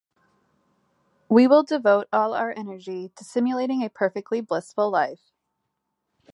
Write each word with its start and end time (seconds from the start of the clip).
We 1.29 1.45
will 1.45 1.61
devote 1.61 2.07
all 2.11 2.33
our 2.33 2.51
energy 2.57 3.09
to 3.15 3.23
simulating 3.23 3.83
a 3.83 3.89
perfectly 3.91 4.41
blissful 4.41 4.89
life. 4.89 5.31